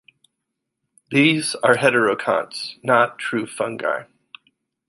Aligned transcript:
These 1.11 1.53
are 1.61 1.75
heterokonts, 1.75 2.83
not 2.83 3.19
true 3.19 3.45
fungi. 3.45 4.05